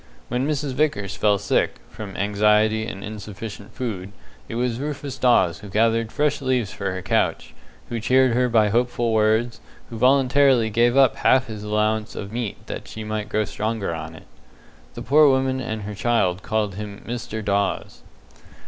[0.29, 0.73] When Mrs.
[0.73, 4.11] Vickers fell sick, from anxiety and insufficient food,
[4.49, 7.53] it was Rufus Dawes who gathered fresh leaves for her couch,
[7.89, 9.59] who cheered her by hopeful words,
[9.91, 13.93] who voluntarily gave up half his own allowance of meat that she might grow stronger
[13.93, 14.25] on it.
[14.95, 18.01] The poor woman and her child called him "Mr." Dawes.